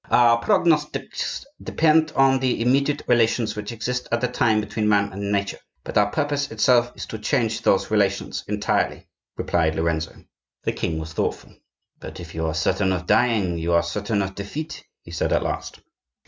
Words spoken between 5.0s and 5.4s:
and